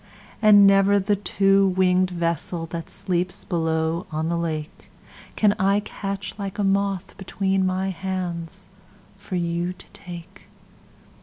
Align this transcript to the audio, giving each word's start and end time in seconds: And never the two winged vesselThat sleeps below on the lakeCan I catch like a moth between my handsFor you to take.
And 0.41 0.65
never 0.65 0.97
the 0.99 1.15
two 1.15 1.67
winged 1.67 2.09
vesselThat 2.09 2.89
sleeps 2.89 3.43
below 3.45 4.07
on 4.11 4.29
the 4.29 4.35
lakeCan 5.37 5.53
I 5.59 5.79
catch 5.81 6.33
like 6.39 6.57
a 6.57 6.63
moth 6.63 7.15
between 7.17 7.67
my 7.67 7.93
handsFor 7.93 9.39
you 9.39 9.73
to 9.73 9.87
take. 9.91 10.47